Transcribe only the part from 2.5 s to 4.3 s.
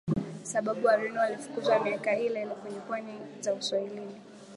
kwenye pwani za Uswahilini